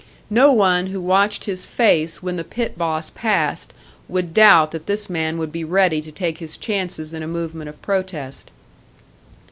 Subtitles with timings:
[0.31, 3.71] No one who watched his face when the pit boss passed
[4.07, 7.69] would doubt that this man would be ready to take his chances in a movement
[7.69, 8.49] of protest.